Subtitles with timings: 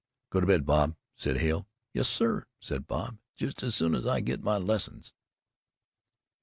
[0.31, 1.67] "Go to bed, Bob," said Hale.
[1.93, 5.13] "Yes, sir," said Bob; "just as soon as I get my lessons."